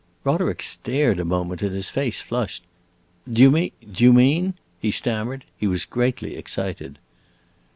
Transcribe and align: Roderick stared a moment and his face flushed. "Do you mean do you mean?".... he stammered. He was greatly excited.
Roderick 0.23 0.63
stared 0.63 1.19
a 1.19 1.25
moment 1.25 1.61
and 1.61 1.75
his 1.75 1.91
face 1.91 2.23
flushed. 2.23 2.63
"Do 3.31 3.39
you 3.39 3.51
mean 3.51 3.71
do 3.91 4.03
you 4.03 4.11
mean?".... 4.13 4.55
he 4.79 4.89
stammered. 4.89 5.45
He 5.55 5.67
was 5.67 5.85
greatly 5.85 6.35
excited. 6.35 6.97